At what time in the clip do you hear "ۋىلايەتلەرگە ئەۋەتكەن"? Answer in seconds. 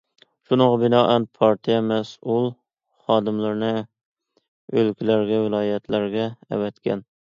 5.45-7.07